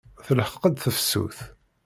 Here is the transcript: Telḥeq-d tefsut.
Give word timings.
Telḥeq-d 0.25 0.75
tefsut. 0.83 1.37